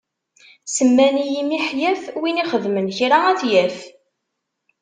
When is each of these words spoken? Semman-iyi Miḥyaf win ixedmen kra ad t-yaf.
Semman-iyi 0.75 1.43
Miḥyaf 1.49 2.01
win 2.19 2.41
ixedmen 2.43 2.87
kra 2.97 3.17
ad 3.29 3.37
t-yaf. 3.39 3.77